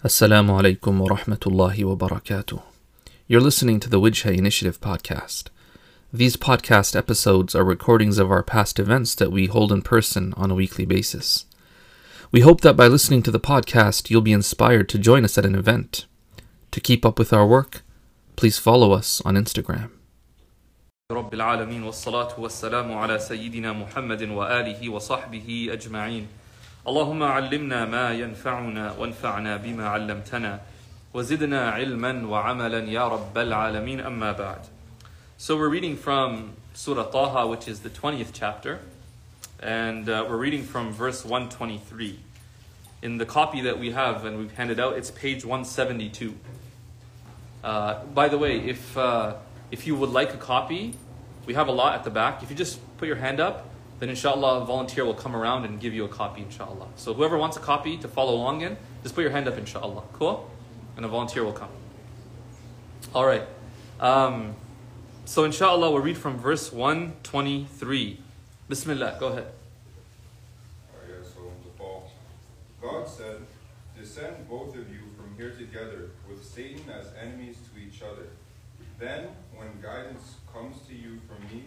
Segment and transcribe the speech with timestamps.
[0.00, 2.63] Assalamu alaikum wa rahmatullahi wa barakatuh.
[3.27, 5.49] You're listening to the Wijha Initiative podcast.
[6.11, 10.49] These podcast episodes are recordings of our past events that we hold in person on
[10.49, 11.45] a weekly basis.
[12.31, 15.45] We hope that by listening to the podcast, you'll be inspired to join us at
[15.45, 16.07] an event.
[16.71, 17.83] To keep up with our work,
[18.35, 19.91] please follow us on Instagram.
[21.11, 26.27] رب العالمين والصلاة والسلام على سيدنا محمد وآله وصحبه أجمعين
[26.86, 30.60] اللهم علمنا ما ينفعنا وانفعنا بما علمتنا
[31.14, 34.60] وزدنا علما وعملا يا رب العالمين أما بعد
[35.38, 38.78] So we're reading from Surah Taha which is the 20th chapter
[39.60, 42.18] and uh, we're reading from verse 123
[43.02, 46.34] in the copy that we have and we've handed out it's page 172
[47.64, 49.34] uh, by the way if uh,
[49.70, 50.94] if you would like a copy
[51.46, 53.68] we have a lot at the back if you just put your hand up
[54.01, 56.87] then inshallah a volunteer will come around and give you a copy inshallah.
[56.95, 60.01] So whoever wants a copy to follow along in just put your hand up inshallah.
[60.13, 60.49] Cool?
[60.97, 61.69] And a volunteer will come.
[63.13, 63.47] All right.
[63.99, 64.55] Um,
[65.25, 68.19] so inshallah we'll read from verse 123
[68.67, 69.45] bismillah go ahead.
[72.81, 73.37] God said,
[73.97, 78.27] Descend both of you from here together, with Satan as enemies to each other.
[78.99, 81.65] Then, when guidance comes to you from me,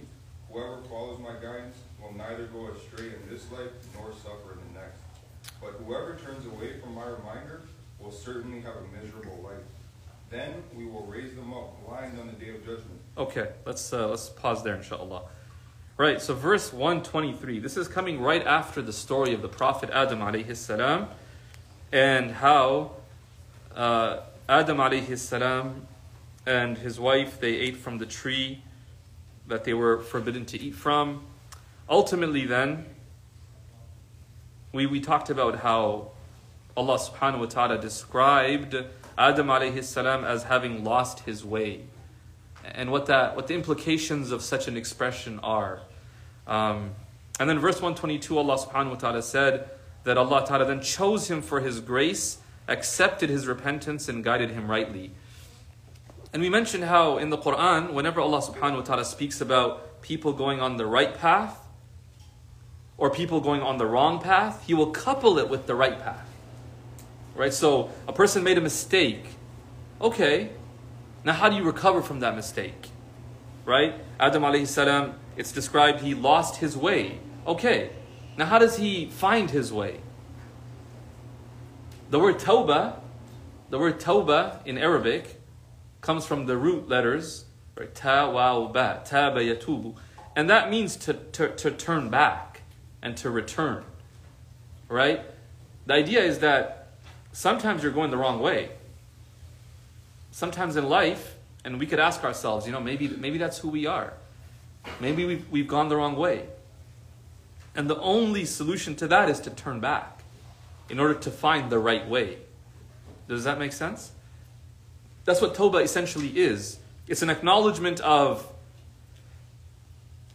[0.55, 4.81] whoever follows my guidance will neither go astray in this life nor suffer in the
[4.81, 5.01] next.
[5.61, 7.63] But whoever turns away from my reminder
[7.99, 9.65] will certainly have a miserable life.
[10.31, 13.01] Then we will raise them up blind on the day of judgment.
[13.19, 15.23] Okay, let's uh, let's pause there, inshallah.
[15.97, 17.59] Right, so verse 123.
[17.59, 21.09] This is coming right after the story of the Prophet Adam alayhi salam
[21.93, 22.93] and how
[23.75, 25.87] uh, Adam alayhi salam
[26.47, 28.63] and his wife they ate from the tree
[29.47, 31.25] that they were forbidden to eat from.
[31.89, 32.87] Ultimately, then,
[34.73, 36.11] we, we talked about how
[36.77, 38.75] Allah subhanahu wa ta'ala described
[39.17, 41.83] Adam alayhi salam as having lost his way
[42.65, 45.81] and what that what the implications of such an expression are.
[46.47, 46.91] Um,
[47.39, 49.71] and then verse 122, Allah subhanahu wa ta'ala said
[50.05, 54.71] that Allah ta'ala then chose him for his grace, accepted his repentance, and guided him
[54.71, 55.13] rightly.
[56.35, 60.33] And we mentioned how in the Quran, whenever Allah subhanahu wa ta'ala speaks about people
[60.33, 61.65] going on the right path
[62.99, 66.29] or people going on the wrong path, He will couple it with the right path.
[67.37, 67.55] Right?
[67.55, 69.25] So a person made a mistake.
[70.01, 70.51] Okay,
[71.23, 72.89] now, how do you recover from that mistake?
[73.65, 73.95] Right?
[74.19, 77.21] Adam alayhi salam, it's described he lost his way.
[77.47, 77.91] Okay,
[78.37, 80.01] now how does he find his way?
[82.11, 82.99] The word tawbah,
[83.71, 85.41] the word tawbah in Arabic
[86.05, 87.45] comes from the root letters,
[87.77, 87.93] right?
[87.95, 89.97] Ta, wa, ba, taba, yatubu.
[90.37, 92.61] And that means to, to, to turn back
[93.03, 93.85] and to return.
[94.89, 95.23] Right?
[95.87, 96.89] The idea is that
[97.33, 98.71] sometimes you're going the wrong way
[100.35, 103.87] sometimes in life, and we could ask ourselves, you know, maybe, maybe that's who we
[103.87, 104.13] are.
[104.99, 106.49] Maybe we've, we've gone the wrong way.
[107.77, 110.25] And the only solution to that is to turn back
[110.91, 112.39] in order to find the right way.
[113.29, 114.11] Does that make sense?
[115.25, 116.79] That's what Tawbah essentially is.
[117.07, 118.47] It's an acknowledgement of,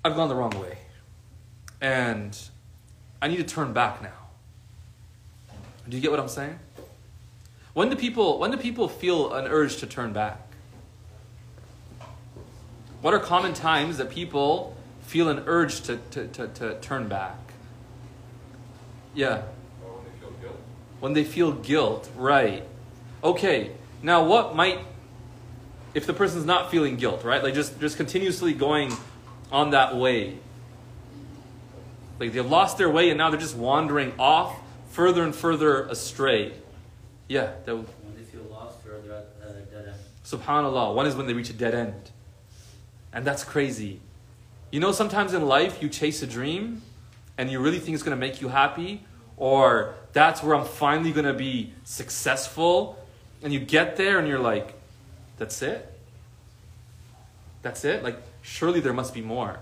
[0.04, 0.78] I've gone the wrong way.
[1.82, 2.38] And
[3.22, 4.12] I need to turn back now.
[5.88, 6.60] Do you get what I'm saying?
[7.74, 10.40] When do people when do people feel an urge to turn back?
[13.02, 17.38] What are common times that people feel an urge to, to, to, to turn back?
[19.16, 19.44] Yeah.
[19.82, 20.60] When they feel guilt.
[21.00, 22.64] When they feel guilt, right.
[23.24, 23.72] Okay.
[24.02, 24.80] Now what might
[25.94, 27.44] if the person's not feeling guilt, right?
[27.44, 28.94] Like just just continuously going
[29.52, 30.38] on that way.
[32.20, 34.60] Like they've lost their way and now they're just wandering off
[34.92, 36.54] further and further astray.
[37.28, 39.96] Yeah, that When they feel lost or they're at uh, a dead end.
[40.26, 40.94] Subhanallah.
[40.94, 42.12] One is when they reach a dead end.
[43.14, 44.02] And that's crazy.
[44.72, 46.82] You know, sometimes in life you chase a dream
[47.38, 49.06] and you really think it's going to make you happy,
[49.38, 52.99] or that's where I'm finally going to be successful.
[53.42, 54.74] And you get there and you're like,
[55.38, 55.86] that's it?
[57.62, 58.04] That's it?
[58.04, 59.60] Like, surely there must be more.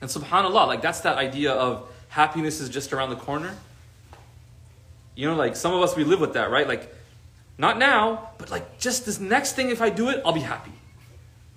[0.00, 3.54] And subhanAllah, like, that's that idea of happiness is just around the corner.
[5.14, 6.66] You know, like, some of us, we live with that, right?
[6.68, 6.92] Like,
[7.58, 10.72] not now, but like just this next thing, if I do it, I'll be happy.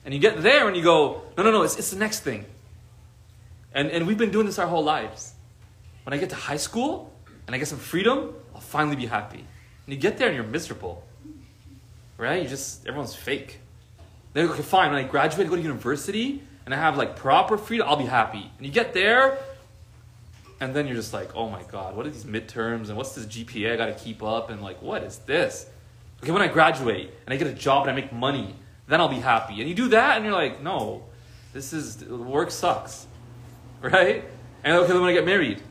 [0.05, 2.45] And you get there and you go, no, no, no, it's, it's the next thing.
[3.73, 5.33] And, and we've been doing this our whole lives.
[6.03, 7.13] When I get to high school
[7.45, 9.45] and I get some freedom, I'll finally be happy.
[9.89, 11.03] And you get there and you're miserable.
[12.15, 12.43] Right?
[12.43, 13.57] You just, everyone's fake.
[14.33, 17.87] Then, okay, fine, when I graduate, go to university, and I have like proper freedom,
[17.89, 18.51] I'll be happy.
[18.57, 19.39] And you get there,
[20.61, 23.25] And then you're just like, oh my God, what are these midterms and what's this
[23.25, 24.51] GPA I got to keep up?
[24.51, 25.65] And like, what is this?
[26.21, 28.53] Okay, when I graduate and I get a job and I make money,
[28.87, 29.59] then I'll be happy.
[29.59, 31.03] And you do that and you're like, no,
[31.51, 33.07] this is, work sucks.
[33.81, 34.23] Right?
[34.63, 35.63] And okay, then when I get married,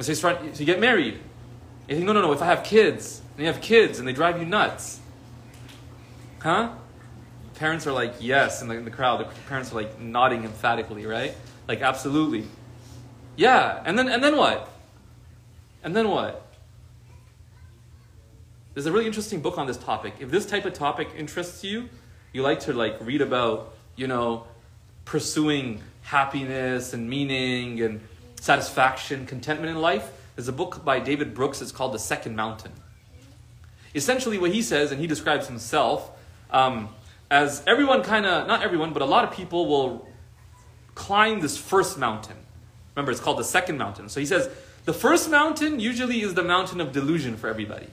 [0.00, 1.18] so you, start, so you get married.
[1.86, 4.12] You think, no, no, no, if I have kids, and you have kids and they
[4.12, 4.98] drive you nuts.
[6.40, 6.70] Huh?
[7.54, 11.06] Parents are like, yes, in the, in the crowd, the parents are like nodding emphatically,
[11.06, 11.34] right?
[11.68, 12.46] Like, absolutely.
[13.36, 14.68] Yeah, and then and then what?
[15.84, 16.44] And then what?
[18.74, 20.14] There's a really interesting book on this topic.
[20.18, 21.88] If this type of topic interests you,
[22.32, 24.48] you like to like read about, you know,
[25.04, 28.00] pursuing happiness and meaning and
[28.40, 31.62] satisfaction, contentment in life, there's a book by David Brooks.
[31.62, 32.72] It's called The Second Mountain.
[33.94, 36.10] Essentially, what he says, and he describes himself
[36.50, 36.88] um,
[37.30, 40.08] as everyone kind of, not everyone, but a lot of people will
[40.94, 42.36] climb this first mountain.
[42.94, 44.08] Remember, it's called the second mountain.
[44.08, 44.50] So he says
[44.84, 47.86] the first mountain usually is the mountain of delusion for everybody,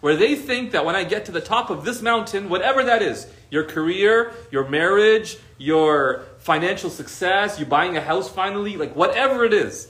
[0.00, 3.02] where they think that when I get to the top of this mountain, whatever that
[3.02, 9.44] is, your career, your marriage, your financial success, you buying a house finally, like whatever
[9.44, 9.88] it is,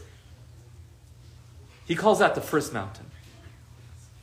[1.87, 3.07] he calls that the first mountain.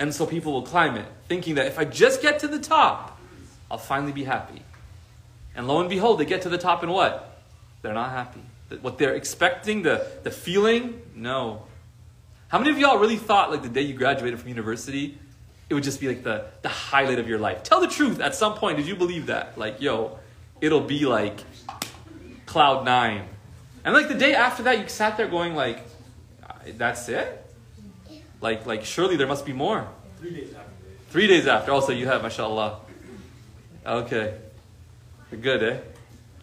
[0.01, 3.19] And so people will climb it, thinking that if I just get to the top,
[3.69, 4.63] I'll finally be happy.
[5.55, 7.39] And lo and behold, they get to the top and what?
[7.83, 8.41] They're not happy.
[8.81, 11.67] What they're expecting, the, the feeling, no.
[12.47, 15.19] How many of y'all really thought like the day you graduated from university,
[15.69, 17.61] it would just be like the, the highlight of your life?
[17.61, 18.19] Tell the truth.
[18.21, 19.55] At some point, did you believe that?
[19.55, 20.17] Like, yo,
[20.61, 21.43] it'll be like
[22.47, 23.27] cloud nine.
[23.85, 25.77] And like the day after that, you sat there going like,
[26.75, 27.40] that's it?
[28.41, 29.87] Like, like surely there must be more.
[30.19, 30.71] Three days after.
[31.09, 31.71] Three days after.
[31.71, 32.79] Also, you have, mashallah.
[33.85, 34.35] Okay.
[35.29, 35.79] Good, eh?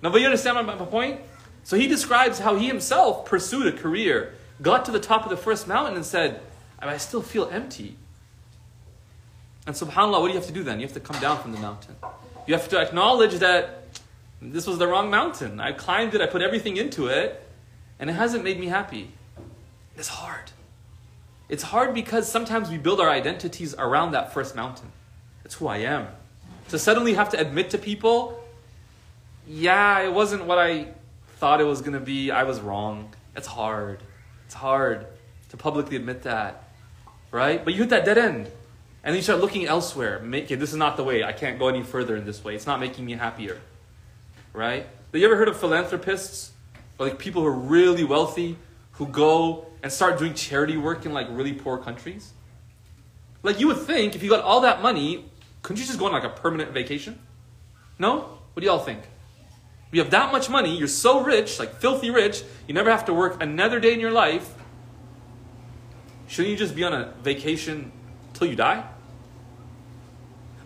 [0.03, 1.21] No, but you understand my, my point?
[1.65, 5.37] So he describes how he himself pursued a career, got to the top of the
[5.37, 6.41] first mountain, and said,
[6.81, 7.97] I still feel empty.
[9.67, 10.81] And subhanAllah, what do you have to do then?
[10.81, 11.97] You have to come down from the mountain.
[12.47, 13.83] You have to acknowledge that
[14.41, 15.61] this was the wrong mountain.
[15.61, 17.47] I climbed it, I put everything into it,
[17.99, 19.11] and it hasn't made me happy.
[19.97, 20.53] It's hard.
[21.49, 24.93] It's hard because sometimes we build our identities around that first mountain.
[25.45, 26.09] It's who I am.
[26.69, 28.45] To suddenly have to admit to people,
[29.47, 30.89] yeah, it wasn't what I
[31.37, 32.31] thought it was going to be.
[32.31, 33.15] I was wrong.
[33.35, 34.01] It's hard.
[34.45, 35.07] It's hard
[35.49, 36.69] to publicly admit that,
[37.31, 37.65] right?
[37.65, 38.51] But you hit that dead end.
[39.03, 40.19] And then you start looking elsewhere.
[40.19, 41.25] Make, okay, this is not the way.
[41.25, 42.55] I can't go any further in this way.
[42.55, 43.59] It's not making me happier,
[44.53, 44.83] right?
[44.83, 46.53] Have you ever heard of philanthropists?
[46.99, 48.59] Or like people who are really wealthy
[48.99, 52.33] who go and start doing charity work in like really poor countries?
[53.45, 55.25] Like you would think if you got all that money,
[55.63, 57.19] couldn't you just go on like a permanent vacation?
[57.99, 58.39] No?
[58.53, 59.03] What do y'all think?
[59.93, 63.15] You have that much money, you're so rich, like filthy rich, you never have to
[63.15, 64.53] work another day in your life.
[66.27, 67.93] Shouldn't you just be on a vacation
[68.35, 68.85] till you die?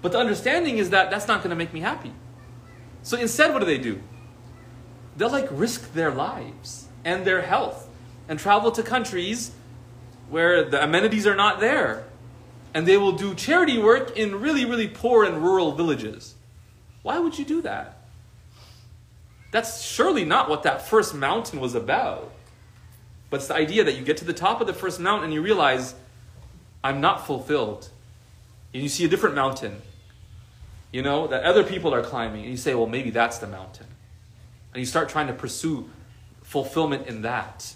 [0.01, 2.13] But the understanding is that that's not going to make me happy.
[3.03, 4.01] So instead, what do they do?
[5.19, 7.89] They'll like risk their lives and their health
[8.29, 9.53] and travel to countries
[10.31, 12.05] where the amenities are not there.
[12.75, 16.35] And they will do charity work in really, really poor and rural villages.
[17.03, 17.99] Why would you do that?
[19.51, 22.33] That's surely not what that first mountain was about.
[23.29, 25.35] But it's the idea that you get to the top of the first mountain and
[25.35, 25.95] you realize,
[26.83, 27.91] I'm not fulfilled.
[28.73, 29.83] And you see a different mountain,
[30.91, 32.43] you know, that other people are climbing.
[32.43, 33.87] And you say, well, maybe that's the mountain.
[34.73, 35.91] And you start trying to pursue
[36.43, 37.75] fulfillment in that.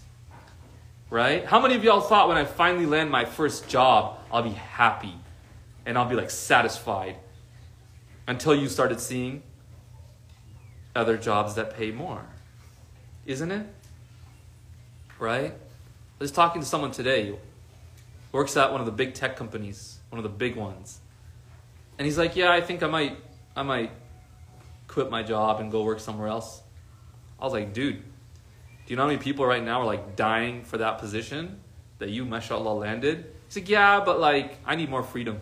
[1.08, 1.44] Right?
[1.44, 5.14] How many of y'all thought when I finally land my first job, I'll be happy
[5.84, 7.16] and I'll be like satisfied
[8.26, 9.42] until you started seeing
[10.96, 12.25] other jobs that pay more.
[13.26, 13.66] Isn't it?
[15.18, 15.52] Right?
[15.52, 17.38] I was talking to someone today
[18.32, 21.00] works at one of the big tech companies, one of the big ones.
[21.98, 23.18] And he's like, "Yeah, I think I might
[23.54, 23.92] I might
[24.88, 26.62] quit my job and go work somewhere else."
[27.38, 28.02] I was like, "Dude,
[28.87, 31.61] do you know how many people right now are like dying for that position
[31.99, 35.40] that you mashallah landed?" He's like, "Yeah, but like I need more freedom."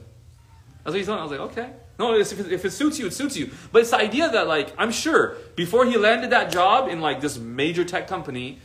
[0.83, 1.19] That's what he's saying.
[1.19, 3.53] I was like, "Okay." No, if it suits you, it suits you.
[3.71, 7.21] But it's the idea that, like, I'm sure before he landed that job in like
[7.21, 8.59] this major tech company,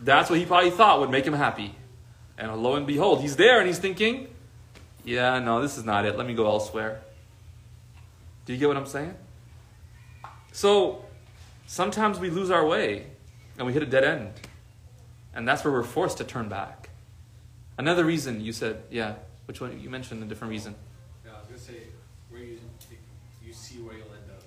[0.00, 1.74] that's what he probably thought would make him happy.
[2.36, 4.28] And lo and behold, he's there and he's thinking,
[5.04, 6.16] yeah, no, this is not it.
[6.16, 7.00] Let me go elsewhere.
[8.46, 9.14] Do you get what I'm saying?
[10.52, 11.04] So
[11.66, 13.06] sometimes we lose our way
[13.58, 14.30] and we hit a dead end.
[15.34, 16.88] And that's where we're forced to turn back.
[17.76, 19.78] Another reason you said, yeah, which one?
[19.80, 20.74] You mentioned a different reason.
[21.24, 21.82] Yeah, I was gonna say
[22.30, 22.58] where you
[23.44, 24.42] you see where you'll end up.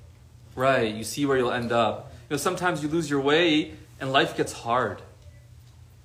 [0.55, 2.11] Right, you see where you'll end up.
[2.29, 5.01] You know, sometimes you lose your way and life gets hard.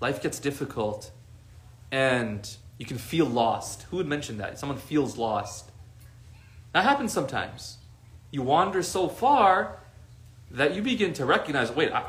[0.01, 1.11] Life gets difficult.
[1.93, 3.83] and you can feel lost.
[3.91, 4.59] Who would mention that?
[4.59, 5.71] Someone feels lost.
[6.73, 7.79] That happens sometimes.
[8.31, 9.79] You wander so far
[10.51, 12.05] that you begin to recognize, wait, I,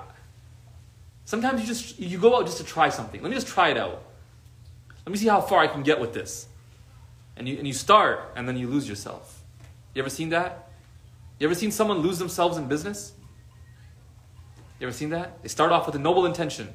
[1.28, 3.22] sometimes you just you go out just to try something.
[3.22, 4.02] Let me just try it out.
[5.06, 6.48] Let me see how far I can get with this.
[7.36, 9.44] And you and you start and then you lose yourself.
[9.94, 10.70] You ever seen that?
[11.40, 13.12] You ever seen someone lose themselves in business?
[14.80, 15.44] You ever seen that?
[15.44, 16.74] They start off with a noble intention.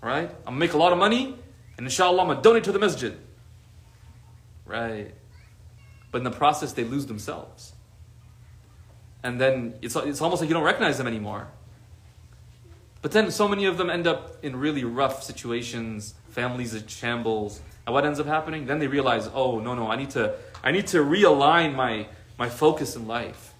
[0.00, 0.30] Right?
[0.30, 1.36] I'm gonna make a lot of money,
[1.76, 3.16] and inshallah I'm gonna donate to the masjid.
[4.64, 5.12] Right.
[6.10, 7.74] But in the process they lose themselves.
[9.22, 11.48] And then it's, it's almost like you don't recognize them anymore.
[13.02, 17.60] But then so many of them end up in really rough situations, families in shambles.
[17.86, 18.66] And what ends up happening?
[18.66, 22.06] Then they realize, oh no, no, I need to I need to realign my,
[22.38, 23.54] my focus in life.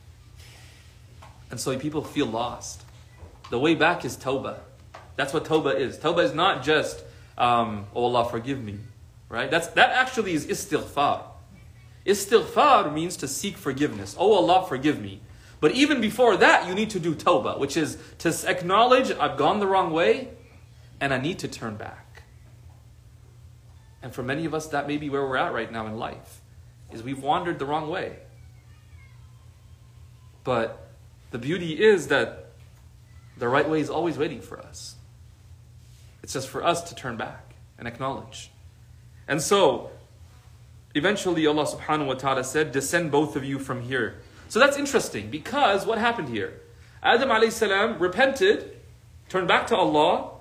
[1.51, 2.83] And so people feel lost.
[3.51, 4.59] The way back is Tawbah.
[5.17, 5.99] That's what Tawbah is.
[5.99, 7.03] Tawbah is not just,
[7.39, 8.79] um, oh Allah, forgive me.
[9.29, 9.51] Right?
[9.51, 11.23] That's, that actually is istighfar.
[12.07, 14.15] Istighfar means to seek forgiveness.
[14.19, 15.21] Oh Allah, forgive me.
[15.61, 19.61] But even before that, you need to do Tawbah, which is to acknowledge I've gone
[19.61, 20.31] the wrong way
[21.01, 22.23] and I need to turn back.
[24.03, 26.41] And for many of us, that may be where we're at right now in life,
[26.91, 28.17] is we've wandered the wrong way.
[30.43, 30.89] But
[31.31, 32.53] the beauty is that
[33.37, 34.97] the right way is always waiting for us.
[36.23, 38.51] It's just for us to turn back and acknowledge.
[39.29, 39.91] And so,
[40.95, 44.17] eventually Allah subhanahu wa ta'ala said, Descend both of you from here.
[44.51, 46.61] So that's interesting because what happened here?
[47.05, 48.77] Adam alayhi salam repented,
[49.29, 50.33] turned back to Allah.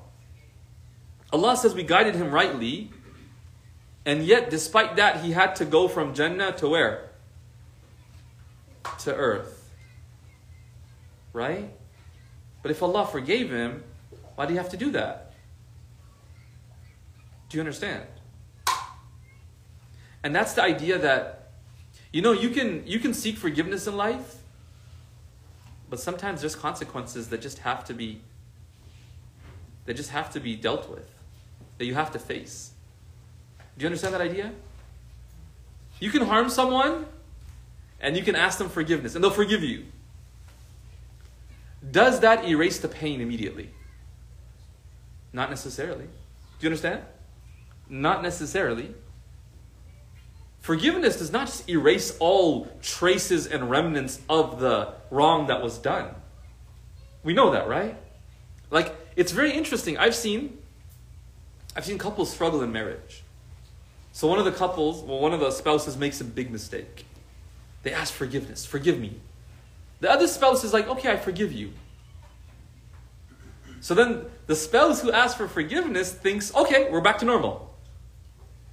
[1.31, 2.89] Allah says we guided him rightly,
[4.07, 7.11] and yet despite that he had to go from Jannah to where?
[9.01, 9.69] To earth.
[11.31, 11.69] Right?
[12.63, 13.83] But if Allah forgave him,
[14.33, 15.33] why do you have to do that?
[17.49, 18.07] Do you understand?
[20.23, 21.38] And that's the idea that,
[22.11, 24.35] you know, you can, you can seek forgiveness in life,
[25.89, 28.21] but sometimes there's consequences that just have to be,
[29.85, 31.09] that just have to be dealt with,
[31.77, 32.71] that you have to face.
[33.77, 34.51] Do you understand that idea?
[35.99, 37.05] You can harm someone,
[37.99, 39.85] and you can ask them forgiveness, and they'll forgive you.
[41.91, 43.69] Does that erase the pain immediately?
[45.31, 46.05] Not necessarily.
[46.05, 46.09] Do
[46.61, 47.03] you understand?
[47.87, 48.93] Not necessarily.
[50.59, 56.13] Forgiveness does not just erase all traces and remnants of the wrong that was done.
[57.23, 57.97] We know that, right?
[58.69, 59.97] Like, it's very interesting.
[59.97, 60.57] I've seen
[61.75, 63.23] I've seen couples struggle in marriage.
[64.11, 67.05] So one of the couples, well, one of the spouses makes a big mistake.
[67.83, 68.65] They ask forgiveness.
[68.65, 69.19] Forgive me.
[70.01, 71.71] The other spouse is like, okay, I forgive you.
[73.81, 77.68] So then the spouse who asks for forgiveness thinks, okay, we're back to normal.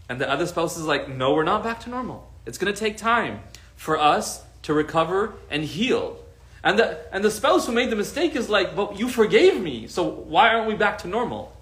[0.08, 2.30] And the other spouse is like, no, we're not back to normal.
[2.44, 3.40] It's going to take time
[3.76, 6.18] for us to recover and heal.
[6.62, 9.86] And the, and the spouse who made the mistake is like, but you forgave me,
[9.86, 11.56] so why aren't we back to normal?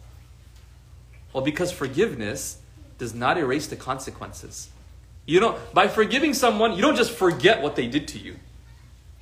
[1.32, 2.58] Well, because forgiveness
[2.98, 4.68] does not erase the consequences.
[5.26, 8.36] You know, by forgiving someone, you don't just forget what they did to you.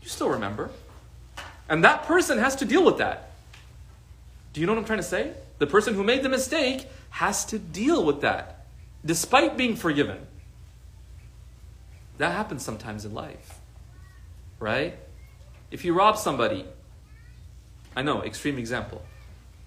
[0.02, 0.70] You still remember.
[1.68, 3.30] And that person has to deal with that.
[4.52, 5.32] Do you know what I'm trying to say?
[5.58, 8.62] The person who made the mistake has to deal with that,
[9.04, 10.26] despite being forgiven.
[12.18, 13.59] That happens sometimes in life,
[14.59, 14.99] right?
[15.71, 16.66] If you rob somebody,
[17.97, 19.02] I know, extreme example,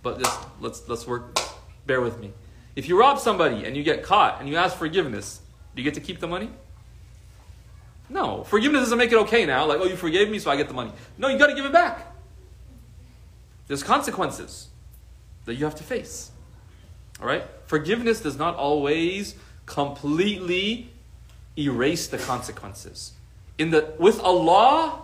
[0.03, 1.39] but just let's let's work.
[1.85, 2.33] Bear with me.
[2.75, 5.41] If you rob somebody and you get caught and you ask forgiveness,
[5.75, 6.49] do you get to keep the money?
[8.09, 9.65] No, forgiveness doesn't make it okay now.
[9.65, 10.91] Like, oh, you forgave me, so I get the money.
[11.17, 12.13] No, you got to give it back.
[13.67, 14.69] There's consequences
[15.45, 16.31] that you have to face.
[17.19, 17.43] All right?
[17.65, 20.89] Forgiveness does not always completely
[21.57, 23.13] erase the consequences.
[23.57, 25.01] In the with Allah,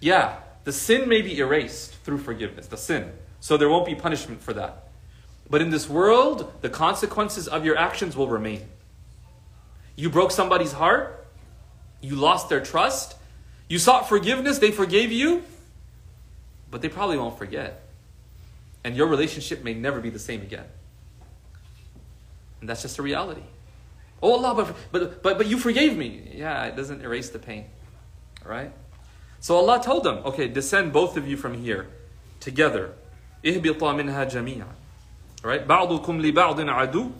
[0.00, 3.12] yeah, the sin may be erased through forgiveness, the sin.
[3.40, 4.88] So there won't be punishment for that.
[5.48, 8.68] But in this world, the consequences of your actions will remain.
[9.96, 11.26] You broke somebody's heart,
[12.00, 13.16] you lost their trust,
[13.68, 15.42] you sought forgiveness, they forgave you,
[16.70, 17.82] but they probably won't forget.
[18.84, 20.66] And your relationship may never be the same again.
[22.59, 23.43] And that's just a reality.
[24.21, 26.31] Oh Allah, but, but, but, but you forgave me.
[26.33, 27.65] Yeah, it doesn't erase the pain.
[28.45, 28.71] All right?
[29.41, 31.87] So Allah told them, okay, descend both of you from here
[32.39, 32.93] together.
[33.43, 34.67] اهبطا منها جميعا.
[35.43, 35.67] All right?
[35.67, 37.11] بعضكم لبعض عدو.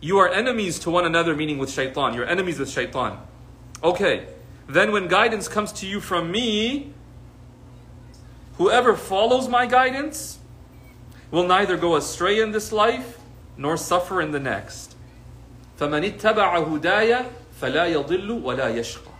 [0.00, 2.14] You are enemies to one another, meaning with shaitan.
[2.14, 3.18] You're enemies with shaitan.
[3.82, 4.28] Okay.
[4.68, 6.92] Then when guidance comes to you from me,
[8.56, 10.38] whoever follows my guidance
[11.30, 13.18] will neither go astray in this life
[13.56, 14.94] nor suffer in the next.
[15.78, 17.26] فَمَنِ اتَّبَعَ هُدَايَ
[17.60, 19.12] فَلَا يَضِلُّ وَلَا يَشْقَى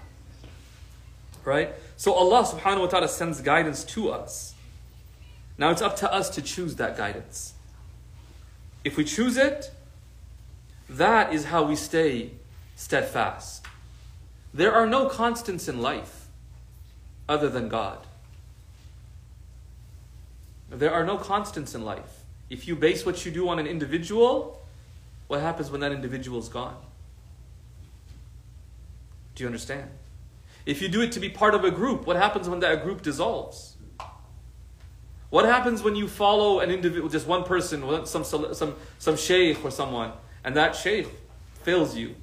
[1.45, 1.71] Right?
[1.97, 4.55] So Allah subhanahu wa ta'ala sends guidance to us.
[5.57, 7.55] Now it's up to us to choose that guidance.
[8.85, 9.71] If we choose it,
[10.89, 12.33] that is how we stay
[12.77, 13.67] steadfast.
[14.55, 16.29] There are no constants in life
[17.29, 17.99] other than God.
[20.71, 22.22] There are no constants in life.
[22.54, 24.62] If you base what you do on an individual,
[25.26, 26.78] what happens when that individual is gone?
[29.34, 29.90] Do you understand?
[30.64, 33.02] If you do it to be part of a group, what happens when that group
[33.02, 33.76] dissolves?
[35.32, 39.72] What happens when you follow an individual, just one person, some, some, some sheikh or
[39.72, 40.12] someone,
[40.44, 41.08] and that sheikh
[41.64, 42.14] fails you?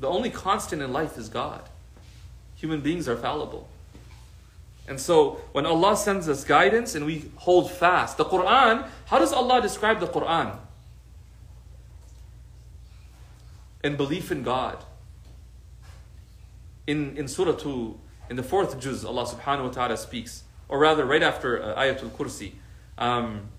[0.00, 1.68] The only constant in life is God.
[2.56, 3.68] Human beings are fallible.
[4.87, 9.31] And so, when Allah sends us guidance and we hold fast, the Quran, how does
[9.31, 10.57] Allah describe the Quran?
[13.83, 14.83] In belief in God.
[16.87, 17.99] In, in Surah 2,
[18.31, 22.09] in the fourth juz, Allah subhanahu wa ta'ala speaks, or rather, right after uh, Ayatul
[22.09, 22.53] Kursi.
[22.97, 23.49] Um,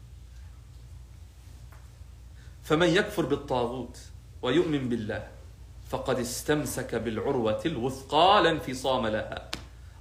[2.71, 3.99] فمن يكفر بالطاغوت
[4.43, 5.29] ويؤمن بالله
[5.91, 9.51] فقد استمسك بالعروة الوثقى لا انفصام لها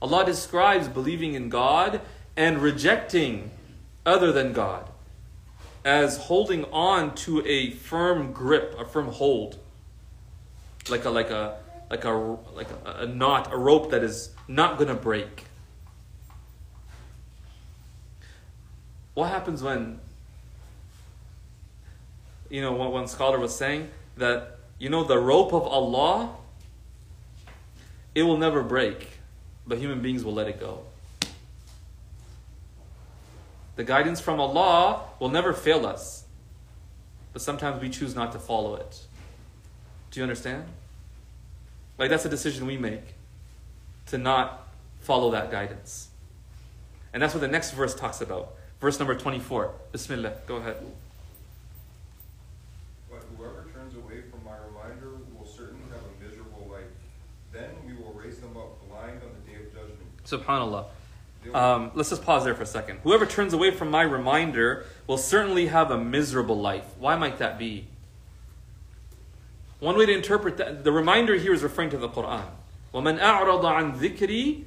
[0.05, 2.03] Allah describes believing in God
[2.37, 3.51] and rejecting
[4.05, 4.91] other than God
[5.83, 9.59] as holding on to a firm grip, a firm hold,
[10.91, 11.57] like a like a
[11.89, 12.11] like a
[12.55, 15.45] like a, a knot, a rope that is not going to break.
[19.15, 20.01] What happens when
[22.51, 26.37] you know what one scholar was saying that you know the rope of Allah
[28.15, 29.14] it will never break
[29.67, 30.81] but human beings will let it go.
[33.77, 36.25] The guidance from Allah will never fail us,
[37.33, 39.01] but sometimes we choose not to follow it.
[40.11, 40.65] Do you understand?
[41.99, 43.15] Like, that's a decision we make
[44.07, 44.69] to not
[45.01, 46.09] follow that guidance.
[47.13, 48.55] And that's what the next verse talks about.
[48.81, 49.73] Verse number 24.
[49.93, 50.35] Bismillah.
[50.47, 50.77] Go ahead.
[53.11, 56.91] But whoever turns away from my reminder will certainly have a miserable life.
[57.53, 60.14] Then we will raise them up blind on the day of judgment.
[60.26, 60.86] Subhanallah.
[61.44, 63.00] They will- Um, let's just pause there for a second.
[63.04, 66.86] Whoever turns away from my reminder will certainly have a miserable life.
[66.98, 67.88] Why might that be?
[69.80, 72.50] One way to interpret that, the reminder here is referring to the Quran.
[72.94, 74.64] وَمَنْ أَعْرَضَ عَنْ ذِكْرِي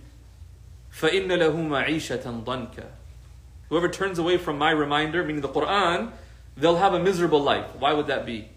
[0.93, 2.85] فَإِنَّ لَهُ مَعِيشَةً ضَنْكَ
[3.69, 6.13] Whoever turns away from my reminder, meaning the Quran,
[6.57, 7.75] they'll have a miserable life.
[7.79, 8.49] Why would that be?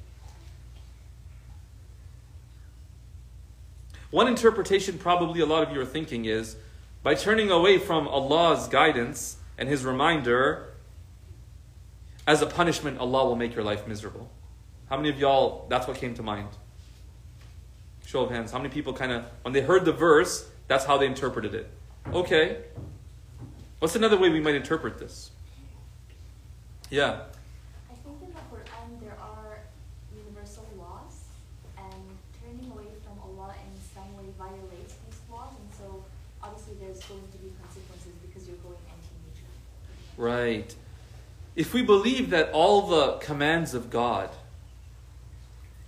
[4.12, 6.56] One interpretation, probably a lot of you are thinking, is
[7.03, 10.75] by turning away from Allah's guidance and His reminder,
[12.27, 14.31] as a punishment, Allah will make your life miserable.
[14.89, 16.49] How many of y'all, that's what came to mind?
[18.07, 18.53] Show of hands.
[18.53, 21.71] How many people kind of, when they heard the verse, that's how they interpreted it?
[22.13, 22.59] Okay.
[23.79, 25.31] What's another way we might interpret this?
[26.91, 27.21] Yeah.
[27.89, 29.61] I think in the Quran there are
[30.15, 31.25] universal laws,
[31.79, 32.03] and
[32.43, 36.05] turning away from Allah in some way violates these laws, and so
[36.43, 39.55] obviously there's going to be consequences because you're going anti-nature.
[40.21, 40.75] Right.
[41.57, 44.29] If we believe that all the commands of God,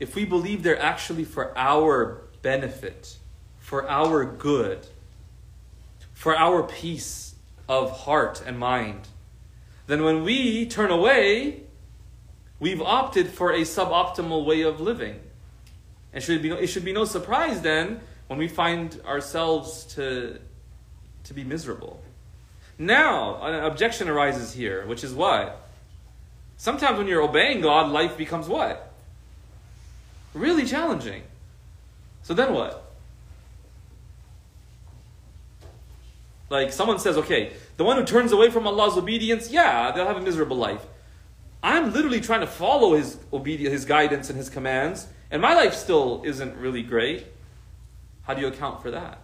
[0.01, 3.19] if we believe they're actually for our benefit,
[3.59, 4.87] for our good,
[6.15, 7.35] for our peace
[7.69, 9.09] of heart and mind,
[9.87, 11.65] then when we turn away,
[12.59, 15.21] we've opted for a suboptimal way of living.
[16.15, 20.41] And should be no, it should be no surprise then when we find ourselves to,
[21.25, 22.03] to be miserable.
[22.83, 25.69] Now, an objection arises here, which is what?
[26.57, 28.93] Sometimes when you're obeying God, life becomes what?
[30.35, 31.23] Really challenging.
[32.25, 32.93] So then what?
[36.51, 40.17] Like someone says, okay, the one who turns away from Allah's obedience, yeah, they'll have
[40.17, 40.85] a miserable life.
[41.63, 45.75] I'm literally trying to follow his obedience, his guidance and his commands, and my life
[45.75, 47.29] still isn't really great.
[48.23, 49.19] How do you account for that?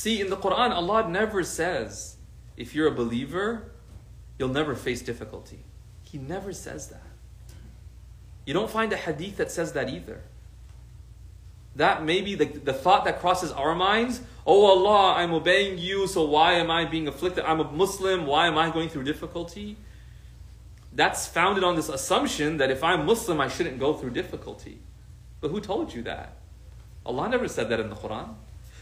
[0.00, 2.16] See, in the Quran, Allah never says,
[2.56, 3.70] if you're a believer,
[4.38, 5.58] you'll never face difficulty.
[6.04, 7.02] He never says that.
[8.46, 10.22] You don't find a hadith that says that either.
[11.76, 14.22] That may be the, the thought that crosses our minds.
[14.46, 17.44] Oh Allah, I'm obeying you, so why am I being afflicted?
[17.44, 19.76] I'm a Muslim, why am I going through difficulty?
[20.94, 24.78] That's founded on this assumption that if I'm Muslim, I shouldn't go through difficulty.
[25.42, 26.38] But who told you that?
[27.04, 28.36] Allah never said that in the Quran.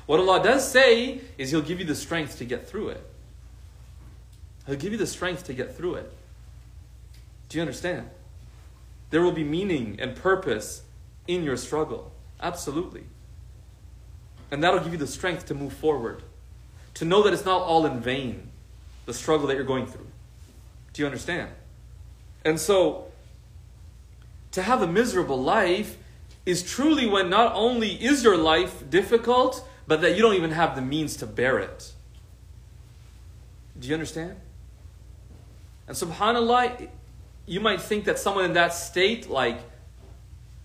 [0.08, 3.06] What Allah does say is He'll give you the strength to get through it.
[4.66, 6.10] He'll give you the strength to get through it.
[7.50, 8.08] Do you understand?
[9.10, 10.80] There will be meaning and purpose
[11.26, 12.10] in your struggle.
[12.40, 13.04] Absolutely.
[14.50, 16.22] And that'll give you the strength to move forward,
[16.94, 18.48] to know that it's not all in vain,
[19.04, 20.06] the struggle that you're going through.
[20.94, 21.50] Do you understand?
[22.46, 23.08] And so,
[24.52, 25.98] to have a miserable life
[26.46, 30.76] is truly when not only is your life difficult, but that you don't even have
[30.76, 31.92] the means to bear it.
[33.80, 34.36] Do you understand?
[35.86, 36.90] And subhanAllah,
[37.46, 39.58] you might think that someone in that state, like,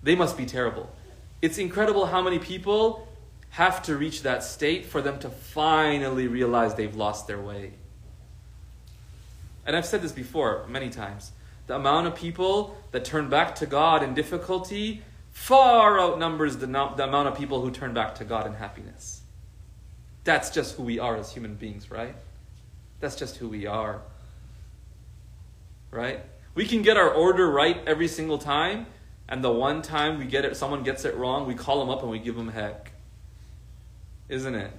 [0.04, 0.94] they must be terrible.
[1.42, 3.08] It's incredible how many people
[3.52, 7.72] have to reach that state for them to finally realize they've lost their way.
[9.66, 11.32] And I've said this before many times.
[11.68, 15.02] The amount of people that turn back to God in difficulty
[15.34, 19.22] far outnumbers the, no- the amount of people who turn back to God in happiness.
[20.24, 22.16] That's just who we are as human beings, right?
[23.02, 24.02] That's just who we are.
[25.92, 26.22] Right?
[26.56, 28.86] We can get our order right every single time,
[29.28, 32.04] and the one time we get it, someone gets it wrong, we call them up
[32.04, 32.94] and we give them heck.
[34.30, 34.72] Isn't it?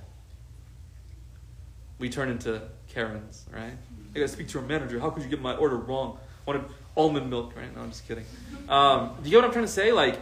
[1.99, 3.73] We turn into Karens, right?
[4.15, 4.99] I gotta speak to your manager.
[5.01, 6.19] How could you get my order wrong?
[6.47, 6.65] I wanted
[6.97, 7.75] almond milk, right?
[7.75, 8.25] No, I'm just kidding.
[8.69, 9.93] Um, do you get what I'm trying to say?
[9.93, 10.21] Like,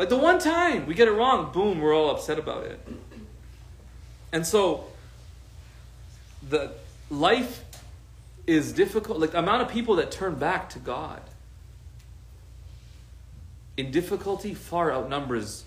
[0.00, 2.80] like the one time we get it wrong, boom, we're all upset about it.
[4.32, 4.86] And so,
[6.48, 6.72] the
[7.10, 7.62] life
[8.46, 9.18] is difficult.
[9.18, 11.20] Like the amount of people that turn back to God
[13.76, 15.64] in difficulty far outnumbers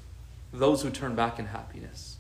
[0.51, 2.17] those who turn back in happiness.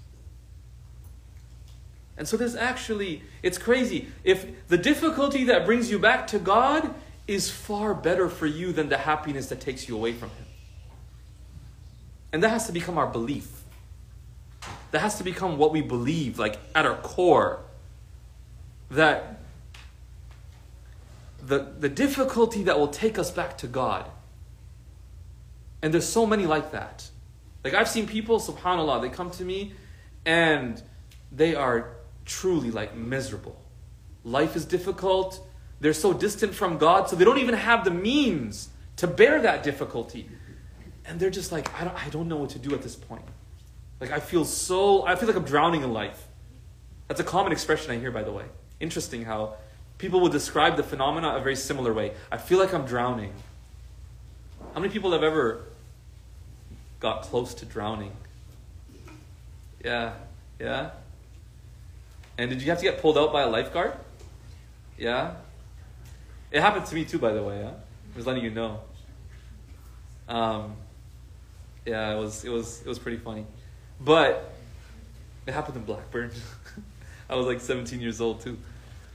[2.15, 4.09] And so there's actually, it's crazy.
[4.23, 6.93] If the difficulty that brings you back to God
[7.27, 10.42] is far better for you than the happiness that takes you away from Him.
[12.33, 13.63] And that has to become our belief.
[14.91, 17.59] That has to become what we believe, like at our core.
[18.91, 19.39] That
[21.45, 24.09] the, the difficulty that will take us back to God.
[25.81, 27.09] And there's so many like that.
[27.63, 29.73] Like I've seen people, subhanAllah, they come to me
[30.25, 30.81] and
[31.31, 33.59] they are truly like miserable.
[34.23, 35.45] Life is difficult.
[35.81, 39.63] They're so distant from God, so they don't even have the means to bear that
[39.63, 40.29] difficulty.
[41.05, 43.25] And they're just like, I don't, I don't know what to do at this point.
[43.99, 46.27] Like, I feel so, I feel like I'm drowning in life.
[47.07, 48.45] That's a common expression I hear, by the way.
[48.79, 49.55] Interesting how
[49.97, 52.13] people will describe the phenomena a very similar way.
[52.31, 53.33] I feel like I'm drowning.
[54.73, 55.65] How many people have ever
[56.99, 58.11] got close to drowning?
[59.83, 60.13] Yeah,
[60.59, 60.91] yeah.
[62.37, 63.93] And did you have to get pulled out by a lifeguard?
[64.97, 65.35] Yeah.
[66.51, 67.59] It happened to me too, by the way.
[67.59, 67.69] Yeah?
[67.69, 68.79] I was letting you know.
[70.27, 70.75] Um,
[71.85, 73.45] yeah, it was it was it was pretty funny,
[73.99, 74.53] but
[75.45, 76.31] it happened in Blackburn.
[77.29, 78.57] I was like 17 years old too.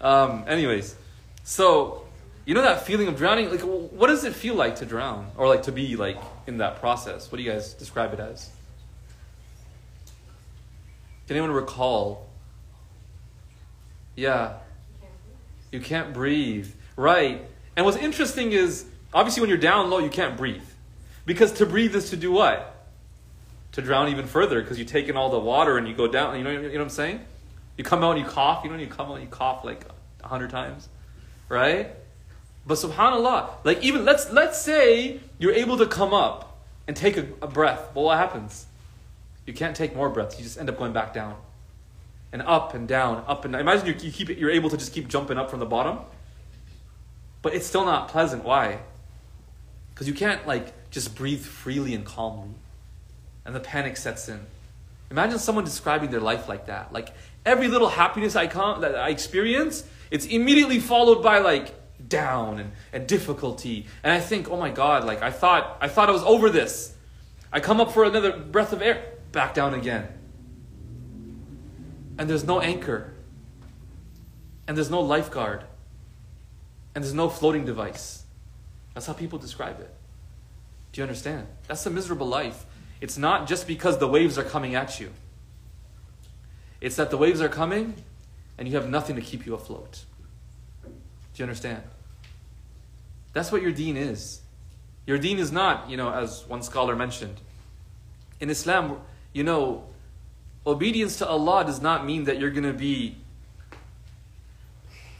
[0.01, 0.97] Um, anyways,
[1.45, 2.05] so
[2.45, 3.51] you know that feeling of drowning.
[3.51, 6.81] Like, what does it feel like to drown, or like to be like in that
[6.81, 7.31] process?
[7.31, 8.51] What do you guys describe it as?
[11.27, 12.27] Can anyone recall?
[14.17, 14.55] Yeah,
[15.71, 16.69] you can't breathe.
[16.97, 17.47] Right.
[17.77, 20.68] And what's interesting is obviously when you're down low, you can't breathe.
[21.29, 22.75] Because to breathe is to do what?
[23.73, 26.39] To drown even further because you take in all the water and you go down.
[26.39, 27.21] You know, you know what I'm saying?
[27.77, 28.65] You come out and you cough.
[28.65, 29.85] You know, you come out and you cough like
[30.25, 30.89] a hundred times,
[31.51, 31.91] right?
[32.67, 37.27] But subhanallah, like even let's let's say you're able to come up and take a,
[37.43, 37.91] a breath.
[37.95, 38.65] Well, what happens?
[39.45, 40.39] You can't take more breaths.
[40.39, 41.37] You just end up going back down,
[42.33, 43.61] and up and down, up and down.
[43.61, 45.99] Imagine you, you keep you're able to just keep jumping up from the bottom,
[47.43, 48.45] but it's still not pleasant.
[48.45, 48.79] Why?
[49.93, 52.55] Because you can't like just breathe freely and calmly,
[53.45, 54.41] and the panic sets in.
[55.11, 56.93] Imagine someone describing their life like that.
[56.93, 57.15] Like
[57.47, 61.75] every little happiness I come that I experience, it's immediately followed by like
[62.09, 63.87] down and, and difficulty.
[64.03, 66.95] And I think, oh my God, like I thought I thought I was over this.
[67.53, 70.09] I come up for another breath of air, back down again.
[72.19, 73.15] And there's no anchor.
[74.67, 75.65] And there's no lifeguard.
[76.95, 78.25] And there's no floating device.
[78.93, 79.95] That's how people describe it.
[80.93, 81.47] Do you understand?
[81.67, 82.65] That's a miserable life.
[83.01, 85.11] It's not just because the waves are coming at you.
[86.81, 87.95] It's that the waves are coming
[88.57, 90.05] and you have nothing to keep you afloat.
[90.85, 90.91] Do
[91.37, 91.83] you understand?
[93.33, 94.41] That's what your deen is.
[95.07, 97.41] Your deen is not, you know, as one scholar mentioned.
[98.41, 99.01] In Islam,
[99.33, 99.85] you know,
[100.67, 103.17] obedience to Allah does not mean that you're going to be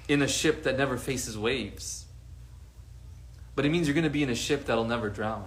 [0.09, 2.07] in a ship that never faces waves.
[3.59, 5.45] But it means you're going to be in a ship that'll never drown.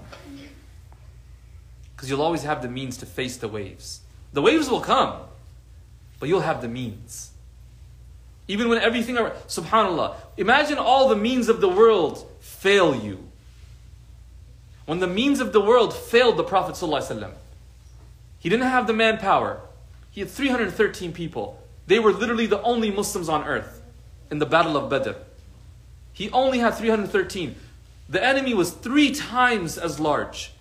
[1.95, 4.01] Because you'll always have the means to face the waves.
[4.33, 5.15] The waves will come,
[6.19, 7.31] but you'll have the means.
[8.49, 13.29] Even when everything, around, subhanAllah, imagine all the means of the world fail you.
[14.85, 16.75] when the means of the world failed the Prophet.
[18.39, 19.61] He didn't have the manpower.
[20.09, 21.63] He had 313 people.
[21.87, 23.81] They were literally the only Muslims on earth
[24.29, 25.13] in the Battle of Badr.
[26.11, 27.55] He only had 313.
[28.11, 30.51] The enemy was three times as large.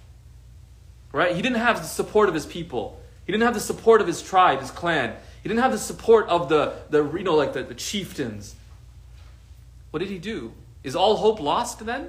[1.12, 1.34] Right?
[1.34, 3.00] He didn't have the support of his people.
[3.26, 5.16] He didn't have the support of his tribe, his clan.
[5.42, 8.54] He didn't have the support of the, the you know, like the, the chieftains.
[9.90, 10.52] What did he do?
[10.84, 12.08] Is all hope lost then?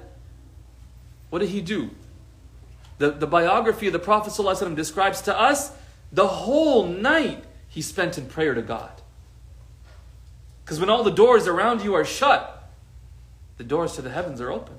[1.30, 1.90] What did he do?
[2.98, 5.72] The, the biography of the Prophet ﷺ describes to us
[6.12, 9.02] the whole night he spent in prayer to God.
[10.64, 12.70] Because when all the doors around you are shut,
[13.56, 14.76] the doors to the heavens are open.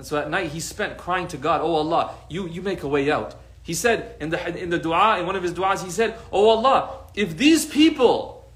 [0.00, 2.88] And so at night he spent crying to God, Oh Allah, you, you make a
[2.88, 3.34] way out.
[3.62, 6.48] He said in the, in the dua, in one of his du'as, he said, Oh
[6.48, 8.50] Allah, if these people,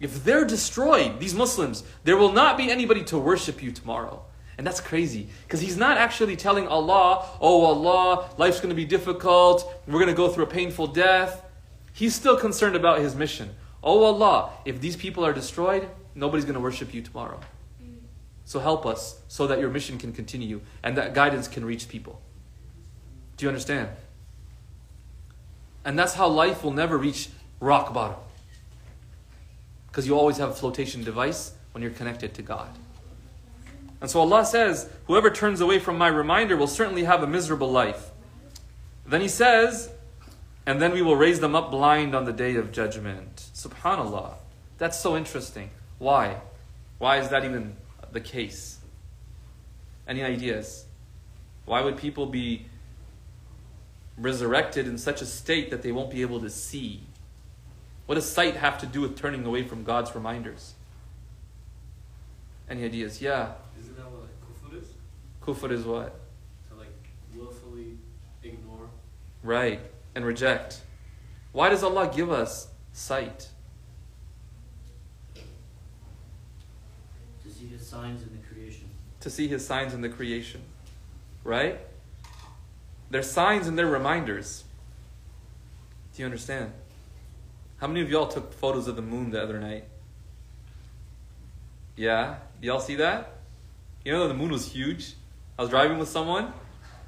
[0.00, 4.22] if they're destroyed, these Muslims, there will not be anybody to worship you tomorrow.
[4.58, 8.84] And that's crazy because he's not actually telling Allah, oh Allah, life's going to be
[8.84, 11.42] difficult, we're going to go through a painful death.
[11.94, 13.48] He's still concerned about his mission.
[13.82, 17.40] Oh Allah, if these people are destroyed, nobody's going to worship you tomorrow.
[18.52, 22.20] So help us so that your mission can continue and that guidance can reach people.
[23.38, 23.88] Do you understand?
[25.86, 28.18] And that's how life will never reach rock bottom.
[29.86, 32.68] Because you always have a flotation device when you're connected to God.
[34.02, 37.72] And so Allah says, Whoever turns away from my reminder will certainly have a miserable
[37.72, 38.10] life.
[39.06, 39.88] Then He says,
[40.66, 43.48] And then we will raise them up blind on the day of judgment.
[43.54, 44.34] Subhanallah.
[44.76, 45.70] That's so interesting.
[45.98, 46.36] Why?
[46.98, 47.76] Why is that even
[48.12, 48.78] the case?
[50.06, 50.86] Any ideas?
[51.64, 52.66] Why would people be
[54.18, 57.02] resurrected in such a state that they won't be able to see?
[58.06, 60.74] What does sight have to do with turning away from God's reminders?
[62.68, 63.22] Any ideas?
[63.22, 63.52] Yeah.
[63.78, 64.88] Isn't that what like, kufr is?
[65.42, 66.14] Kufr is what?
[66.68, 66.88] To like
[67.34, 67.98] willfully
[68.42, 68.88] ignore.
[69.42, 69.80] Right.
[70.14, 70.80] And reject.
[71.52, 73.48] Why does Allah give us sight?
[77.62, 78.88] See his signs in the creation.
[79.20, 80.62] To see His signs in the creation.
[81.44, 81.78] Right?
[83.10, 84.64] They're signs and they're reminders.
[86.14, 86.72] Do you understand?
[87.78, 89.84] How many of y'all took photos of the moon the other night?
[91.96, 92.36] Yeah?
[92.60, 93.34] Y'all see that?
[94.04, 95.14] You know the moon was huge?
[95.58, 96.52] I was driving with someone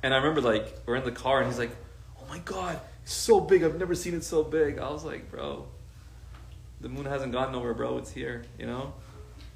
[0.02, 1.74] and I remember like we're in the car and he's like,
[2.20, 4.78] Oh my god, it's so big, I've never seen it so big.
[4.78, 5.66] I was like, bro,
[6.80, 8.92] the moon hasn't gone nowhere, bro, it's here, you know?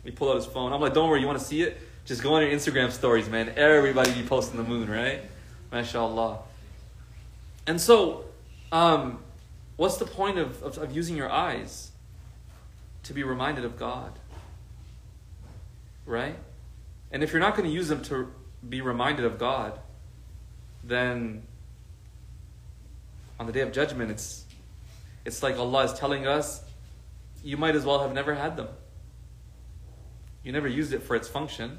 [0.05, 0.73] He pulled out his phone.
[0.73, 1.81] I'm like, don't worry, you wanna see it?
[2.05, 3.53] Just go on your Instagram stories, man.
[3.57, 5.23] Everybody be posting the moon, right?
[5.71, 6.39] MashaAllah.
[7.67, 8.25] And so,
[8.73, 9.19] um,
[9.77, 11.91] what's the point of, of, of using your eyes?
[13.05, 14.13] To be reminded of God.
[16.07, 16.37] Right?
[17.13, 18.33] And if you're not going to use them to
[18.67, 19.79] be reminded of God,
[20.83, 21.43] then
[23.39, 24.45] on the day of judgment, it's,
[25.25, 26.63] it's like Allah is telling us,
[27.45, 28.69] you might as well have never had them.
[30.43, 31.79] You never used it for its function.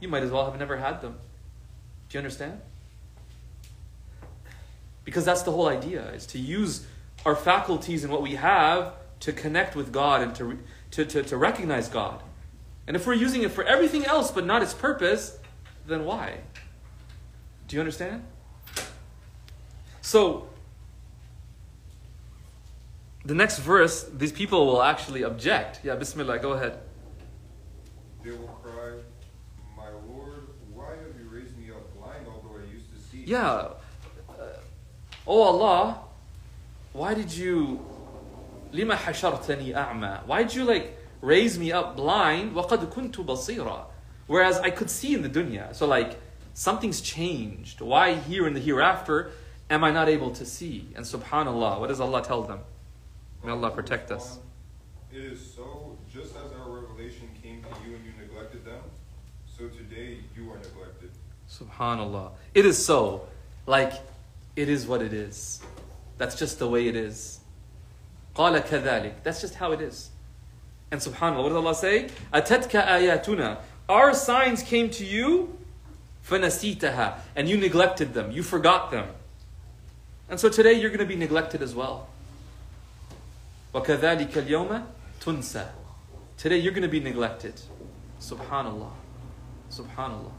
[0.00, 1.16] You might as well have never had them.
[2.08, 2.60] Do you understand?
[5.04, 6.86] Because that's the whole idea, is to use
[7.24, 10.58] our faculties and what we have to connect with God and to,
[10.92, 12.22] to, to, to recognize God.
[12.86, 15.38] And if we're using it for everything else but not its purpose,
[15.86, 16.38] then why?
[17.66, 18.24] Do you understand?
[20.00, 20.48] So,
[23.24, 25.80] the next verse, these people will actually object.
[25.82, 26.78] Yeah, Bismillah, go ahead
[28.27, 28.99] They will cry,
[29.75, 33.23] My Lord, why have you raised me up blind although I used to see?
[33.25, 33.69] Yeah.
[34.29, 34.43] Uh,
[35.27, 35.99] oh Allah,
[36.93, 37.79] why did you
[38.73, 40.25] لما حشرتني أعمى?
[40.25, 42.55] Why did you like raise me up blind?
[42.55, 43.85] وقد كنت بصيرا.
[44.27, 45.75] Whereas I could see in the dunya.
[45.75, 46.19] So like
[46.53, 47.81] something's changed.
[47.81, 49.31] Why here in the hereafter
[49.69, 50.89] am I not able to see?
[50.95, 52.59] And subhanallah, what does Allah tell them?
[53.43, 54.39] May Allah protect us.
[55.11, 56.56] It is so, just as our
[59.57, 61.11] so today you are neglected.
[61.49, 62.31] Subhanallah.
[62.53, 63.27] It is so.
[63.65, 63.93] Like,
[64.55, 65.61] it is what it is.
[66.17, 67.39] That's just the way it is.
[68.35, 69.23] قال كذلك.
[69.23, 70.09] That's just how it is.
[70.91, 72.09] And subhanAllah, what does Allah say?
[72.33, 73.57] أتتك آياتنا.
[73.89, 75.57] Our signs came to you,
[76.27, 77.19] فنسيتها.
[77.35, 78.31] And you neglected them.
[78.31, 79.07] You forgot them.
[80.29, 82.07] And so today you're going to be neglected as well.
[83.73, 84.83] وكذلك اليوم
[85.21, 85.67] تنسى.
[86.37, 87.61] Today you're going to be neglected.
[88.19, 88.91] Subhanallah.
[89.70, 90.32] Subhanallah.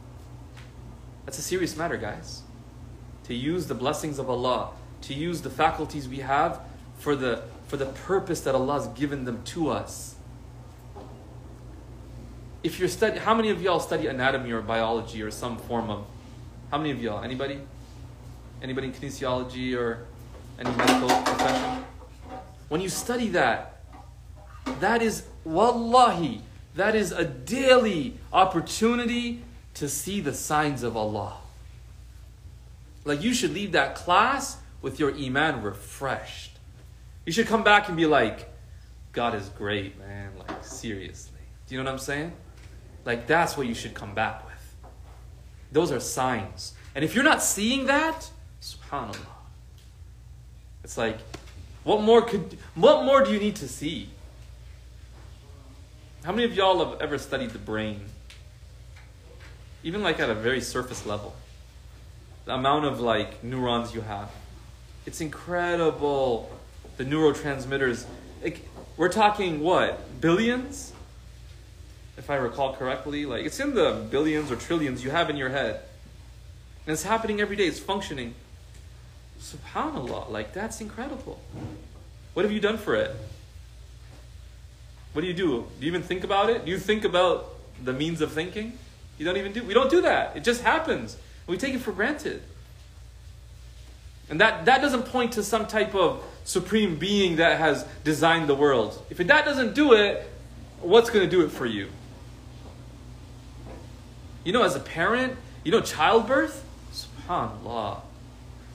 [1.26, 2.42] That's a serious matter, guys.
[3.26, 6.62] To use the blessings of Allah, to use the faculties we have
[6.98, 10.15] for the, for the purpose that Allah has given them to us.
[12.63, 16.06] If you're study, how many of y'all study anatomy or biology or some form of
[16.72, 17.24] How many of y'all?
[17.24, 17.60] Anybody?
[18.62, 20.06] Anybody in kinesiology or
[20.60, 21.84] any medical profession?
[22.68, 23.82] When you study that,
[24.80, 26.42] that is, wallahi,
[26.75, 29.41] that is a daily opportunity
[29.75, 31.38] to see the signs of Allah.
[33.05, 36.58] Like you should leave that class with your iman refreshed.
[37.25, 38.49] You should come back and be like,
[39.12, 40.32] God is great, man.
[40.38, 41.39] Like, seriously.
[41.67, 42.34] Do you know what I'm saying?
[43.05, 44.89] Like, that's what you should come back with.
[45.71, 46.73] Those are signs.
[46.95, 48.29] And if you're not seeing that,
[48.62, 49.15] subhanAllah.
[50.84, 51.17] It's like,
[51.84, 54.10] what more could what more do you need to see?
[56.23, 58.01] How many of y'all have ever studied the brain?
[59.84, 61.34] Even like at a very surface level.
[62.45, 64.29] The amount of like neurons you have.
[65.05, 66.51] It's incredible.
[66.97, 68.05] The neurotransmitters.
[68.43, 70.19] Like, we're talking what?
[70.19, 70.91] Billions?
[72.17, 73.25] If I recall correctly.
[73.25, 75.82] Like it's in the billions or trillions you have in your head.
[76.86, 78.34] And it's happening every day, it's functioning.
[79.39, 81.39] Subhanallah, like that's incredible.
[82.34, 83.15] What have you done for it?
[85.13, 85.65] What do you do?
[85.80, 86.65] Do you even think about it?
[86.65, 88.78] Do you think about the means of thinking?
[89.17, 89.63] You don't even do.
[89.63, 90.38] We don't do that.
[90.38, 91.17] It just happens.
[91.48, 92.41] We take it for granted.
[94.30, 98.56] And that, that doesn't point to some type of supreme being that has designed the
[98.56, 99.04] world.
[99.10, 100.30] If that doesn't do it,
[100.82, 101.89] what's going to do it for you?
[104.43, 108.02] You know, as a parent, you know, childbirth, subhanAllah.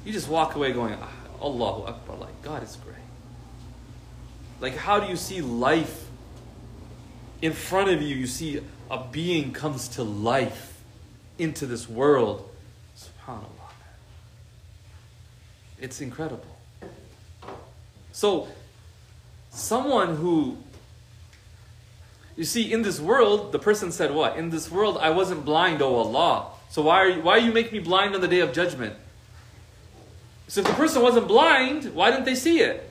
[0.05, 2.97] You just walk away going, ah, Allahu Akbar, like, God is great.
[4.61, 6.04] Like, how do you see life
[7.45, 8.17] in front of you?
[8.17, 10.83] You see a being comes to life
[11.39, 12.49] into this world.
[12.97, 13.45] SubhanAllah.
[15.79, 16.57] It's incredible.
[18.13, 18.49] So,
[19.51, 20.57] someone who,
[22.35, 24.39] you see, in this world, the person said, What?
[24.39, 26.47] In this world, I wasn't blind, O Allah.
[26.71, 28.95] So, why are you, why you make me blind on the day of judgment?
[30.49, 32.91] So, if the person wasn't blind, why didn't they see it?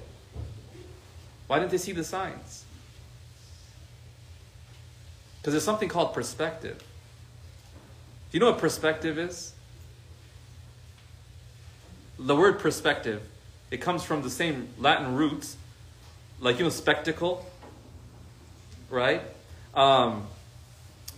[1.47, 2.52] Why didn't they see the signs?
[5.43, 6.77] Because there's something called perspective.
[6.77, 9.51] Do you know what perspective is?
[12.17, 13.21] The word perspective,
[13.69, 15.57] it comes from the same Latin roots,
[16.39, 17.45] like you know, spectacle,
[18.89, 19.21] right?
[19.73, 20.27] Um,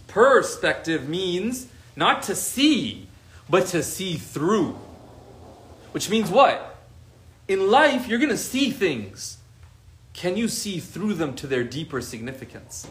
[0.08, 3.08] perspective means not to see,
[3.48, 4.72] but to see through.
[5.92, 6.78] Which means what?
[7.48, 9.38] In life, you're going to see things.
[10.14, 12.88] Can you see through them to their deeper significance?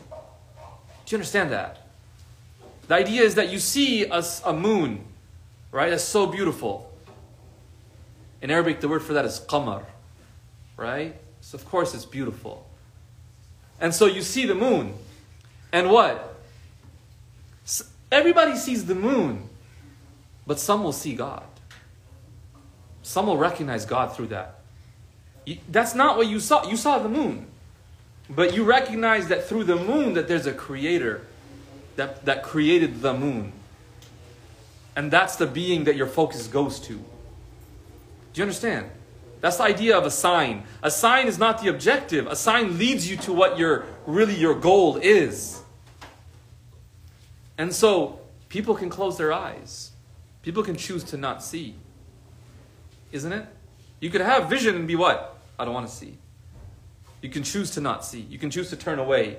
[1.14, 1.79] You understand that?
[2.88, 5.05] The idea is that you see a, a moon,
[5.70, 5.90] right?
[5.90, 6.92] That's so beautiful.
[8.42, 9.85] In Arabic, the word for that is qamar,
[10.77, 11.14] right?
[11.40, 12.66] So, of course, it's beautiful.
[13.81, 14.92] And so you see the moon.
[15.72, 16.35] And what?
[18.11, 19.48] Everybody sees the moon,
[20.48, 21.44] but some will see God.
[23.05, 24.59] Some will recognize God through that.
[25.68, 26.68] That's not what you saw.
[26.68, 27.46] You saw the moon.
[28.28, 31.26] But you recognize that through the moon that there's a creator
[31.96, 33.52] that, that created the moon.
[34.96, 36.94] And that's the being that your focus goes to.
[36.94, 37.02] Do
[38.34, 38.90] you understand?
[39.40, 40.64] That's the idea of a sign.
[40.82, 42.26] A sign is not the objective.
[42.26, 45.60] A sign leads you to what your really your goal is.
[47.58, 49.90] And so people can close their eyes.
[50.42, 51.74] People can choose to not see.
[53.12, 53.46] Isn't it?
[54.00, 55.38] You could have vision and be what?
[55.58, 56.18] I don't want to see.
[57.24, 58.20] You can choose to not see.
[58.20, 59.38] You can choose to turn away.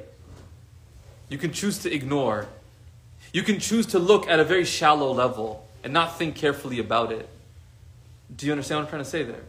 [1.29, 2.47] You can choose to ignore.
[3.31, 7.11] You can choose to look at a very shallow level and not think carefully about
[7.11, 7.29] it.
[8.35, 9.43] Do you understand what I'm trying to say there?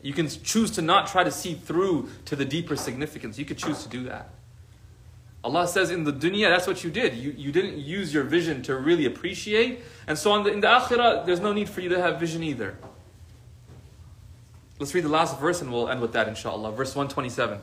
[0.00, 3.38] You can choose to not try to see through to the deeper significance.
[3.38, 4.30] You could choose to do that.
[5.44, 7.12] Allah says in the dunya, that's what you did.
[7.12, 9.80] You, you didn't use your vision to really appreciate.
[10.06, 12.42] And so on the, in the akhirah, there's no need for you to have vision
[12.42, 12.78] either.
[14.81, 16.71] Let's read the last verse and we'll end with that, inshallah.
[16.71, 17.59] Verse 127.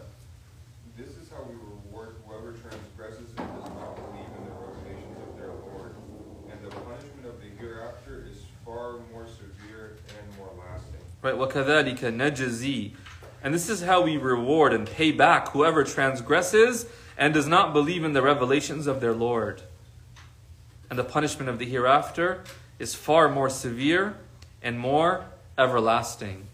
[0.96, 5.38] This is how we reward whoever transgresses and does not believe in the revelations of
[5.38, 5.94] their Lord.
[6.50, 11.00] And the punishment of the hereafter is far more severe and more lasting.
[11.22, 12.92] Right, وَكَذَلِكَ نَجْزِي
[13.44, 18.02] And this is how we reward and pay back whoever transgresses and does not believe
[18.02, 19.62] in the revelations of their Lord.
[20.90, 22.42] And the punishment of the hereafter
[22.80, 24.16] is far more severe
[24.62, 26.48] and more everlasting.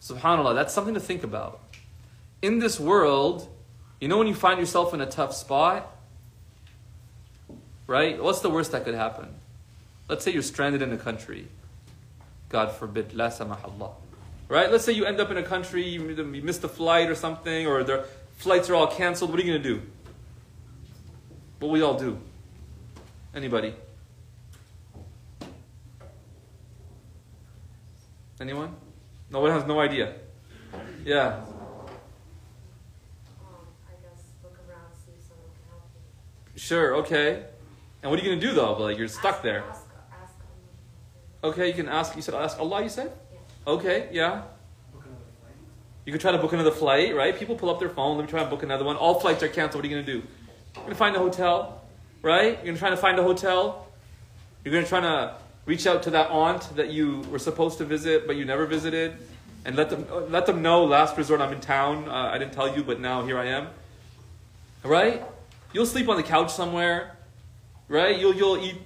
[0.00, 1.60] Subhanallah, that's something to think about.
[2.42, 3.48] In this world,
[4.00, 5.94] you know when you find yourself in a tough spot?
[7.86, 8.22] Right?
[8.22, 9.28] What's the worst that could happen?
[10.08, 11.48] Let's say you're stranded in a country.
[12.48, 13.92] God forbid, la samahallah.
[14.48, 14.72] Right?
[14.72, 17.84] Let's say you end up in a country, you missed a flight or something, or
[17.84, 18.06] the
[18.38, 19.30] flights are all canceled.
[19.30, 19.82] What are you going to do?
[21.60, 22.18] What we all do?
[23.34, 23.74] Anybody?
[28.40, 28.74] Anyone?
[29.30, 30.14] No one has no idea.
[31.04, 31.40] Yeah.
[33.88, 35.84] I guess look around, see if someone can help
[36.54, 36.60] you.
[36.60, 37.44] Sure, okay.
[38.02, 38.74] And what are you gonna do though?
[38.74, 39.62] Like you're stuck Ask- there.
[39.68, 39.86] Ask,
[40.22, 40.34] ask.
[41.44, 42.16] Okay, you can ask.
[42.16, 42.82] You said ask Allah.
[42.82, 43.12] You said.
[43.32, 43.72] Yeah.
[43.72, 44.42] Okay, yeah.
[44.92, 45.04] Book.
[46.04, 47.38] You could try to book another flight, right?
[47.38, 48.16] People pull up their phone.
[48.16, 48.96] Let me try and book another one.
[48.96, 49.82] All flights are canceled.
[49.82, 50.26] What are you gonna do?
[50.74, 51.82] You're gonna find a hotel,
[52.22, 52.54] right?
[52.56, 53.86] You're gonna try to find a hotel.
[54.64, 55.36] You're gonna try to
[55.66, 59.16] reach out to that aunt that you were supposed to visit but you never visited,
[59.64, 60.84] and let them let them know.
[60.84, 62.08] Last resort, I'm in town.
[62.08, 63.68] Uh, I didn't tell you, but now here I am.
[64.82, 65.22] Right?
[65.72, 67.16] You'll sleep on the couch somewhere,
[67.88, 68.18] right?
[68.18, 68.76] You'll you'll eat,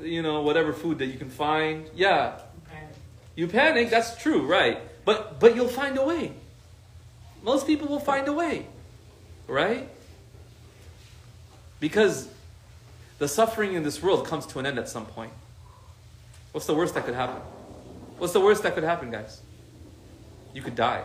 [0.00, 1.88] you know, whatever food that you can find.
[1.94, 2.94] Yeah, Panic.
[3.36, 4.78] you panic, that's true, right?
[5.04, 6.32] But but you'll find a way.
[7.42, 8.66] Most people will find a way.
[9.46, 9.88] Right?
[11.80, 12.28] Because
[13.18, 15.32] the suffering in this world comes to an end at some point.
[16.58, 17.40] What's the worst that could happen?
[18.18, 19.42] What's the worst that could happen, guys?
[20.52, 21.04] You could die.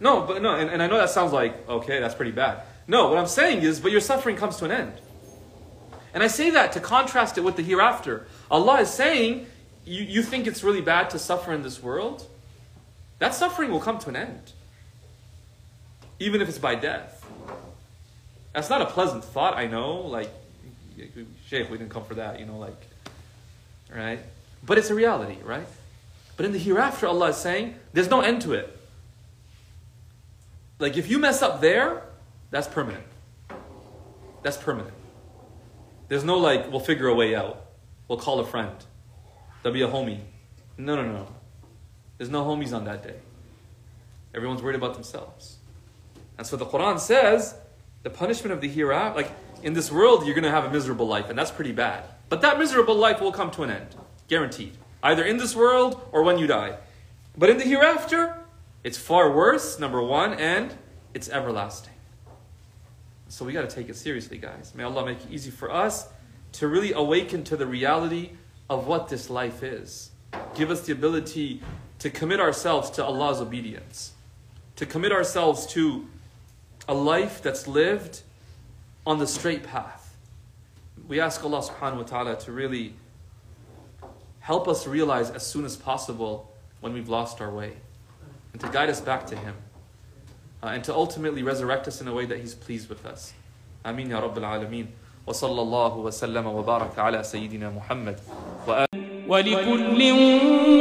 [0.00, 2.62] No, but no, and, and I know that sounds like, okay, that's pretty bad.
[2.88, 4.94] No, what I'm saying is, but your suffering comes to an end.
[6.12, 8.26] And I say that to contrast it with the hereafter.
[8.50, 9.46] Allah is saying,
[9.84, 12.26] you, you think it's really bad to suffer in this world?
[13.20, 14.54] That suffering will come to an end.
[16.18, 17.24] Even if it's by death.
[18.52, 19.98] That's not a pleasant thought, I know.
[20.00, 20.30] Like,
[21.46, 22.87] Sheikh, we didn't come for that, you know, like,
[23.94, 24.20] right?
[24.64, 25.66] But it's a reality, right?
[26.36, 28.78] But in the hereafter, Allah is saying, there's no end to it.
[30.78, 32.02] Like, if you mess up there,
[32.50, 33.04] that's permanent.
[34.42, 34.94] That's permanent.
[36.08, 37.66] There's no like, we'll figure a way out.
[38.06, 38.72] We'll call a friend.
[39.62, 40.20] There'll be a homie.
[40.76, 41.26] No, no, no.
[42.16, 43.16] There's no homies on that day.
[44.34, 45.56] Everyone's worried about themselves.
[46.38, 47.56] And so the Quran says
[48.04, 51.06] the punishment of the hereafter, like in this world, you're going to have a miserable
[51.06, 52.04] life, and that's pretty bad.
[52.28, 53.94] But that miserable life will come to an end,
[54.28, 54.76] guaranteed.
[55.02, 56.76] Either in this world or when you die.
[57.36, 58.38] But in the hereafter,
[58.84, 60.74] it's far worse, number one, and
[61.14, 61.94] it's everlasting.
[63.28, 64.72] So we got to take it seriously, guys.
[64.74, 66.08] May Allah make it easy for us
[66.52, 68.30] to really awaken to the reality
[68.70, 70.10] of what this life is.
[70.54, 71.62] Give us the ability
[71.98, 74.12] to commit ourselves to Allah's obedience,
[74.76, 76.06] to commit ourselves to
[76.88, 78.22] a life that's lived
[79.07, 80.15] on the straight path.
[81.07, 82.93] We ask Allah subhanahu wa ta'ala to really
[84.39, 87.73] help us realize as soon as possible when we've lost our way
[88.51, 89.55] and to guide us back to Him
[90.61, 93.33] uh, and to ultimately resurrect us in a way that He's pleased with us.
[93.85, 94.87] Ameen ya Rabbil Alameen.
[95.27, 98.19] وصلى الله وسلم وبارك على سيدنا محمد
[99.27, 100.11] ولكل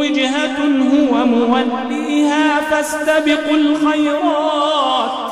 [0.01, 0.59] وجهة
[0.93, 5.26] هو موليها فاستبقوا الخيرات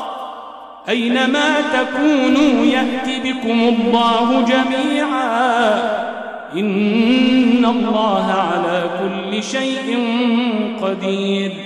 [0.88, 5.74] أينما تكونوا يأت بكم الله جميعا.
[6.56, 9.98] إن الله على كل شيء
[10.82, 11.65] قدير.